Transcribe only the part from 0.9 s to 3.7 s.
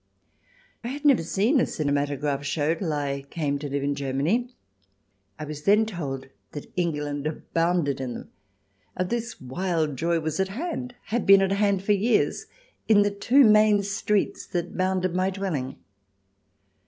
never seen a cinematograph show until I came to